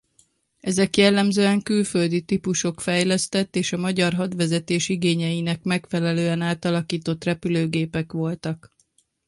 Ezek 0.59 0.97
jellemzően 0.97 1.61
külföldi 1.61 2.21
típusok 2.21 2.81
fejlesztett 2.81 3.55
és 3.55 3.73
a 3.73 3.77
magyar 3.77 4.13
hadvezetés 4.13 4.89
igényeinek 4.89 5.63
megfelelően 5.63 6.41
átalakított 6.41 7.23
repülőgépek 7.23 8.11
voltak. 8.11 8.71